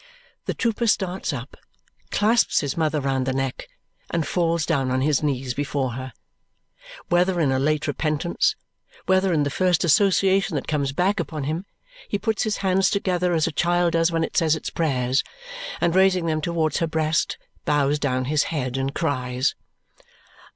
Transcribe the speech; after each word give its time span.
The 0.47 0.55
trooper 0.55 0.87
starts 0.87 1.31
up, 1.31 1.55
clasps 2.09 2.61
his 2.61 2.75
mother 2.75 2.99
round 2.99 3.27
the 3.27 3.33
neck, 3.33 3.67
and 4.09 4.25
falls 4.25 4.65
down 4.65 4.89
on 4.89 5.01
his 5.01 5.21
knees 5.21 5.53
before 5.53 5.91
her. 5.91 6.11
Whether 7.09 7.39
in 7.39 7.51
a 7.51 7.59
late 7.59 7.85
repentance, 7.85 8.55
whether 9.05 9.31
in 9.31 9.43
the 9.43 9.51
first 9.51 9.83
association 9.83 10.55
that 10.55 10.67
comes 10.67 10.91
back 10.91 11.19
upon 11.19 11.43
him, 11.43 11.67
he 12.09 12.17
puts 12.17 12.41
his 12.41 12.57
hands 12.65 12.89
together 12.89 13.33
as 13.35 13.45
a 13.45 13.51
child 13.51 13.93
does 13.93 14.11
when 14.11 14.23
it 14.23 14.35
says 14.35 14.55
its 14.55 14.71
prayers, 14.71 15.23
and 15.79 15.93
raising 15.95 16.25
them 16.25 16.41
towards 16.41 16.79
her 16.79 16.87
breast, 16.87 17.37
bows 17.65 17.99
down 17.99 18.25
his 18.25 18.45
head, 18.45 18.77
and 18.77 18.95
cries. 18.95 19.53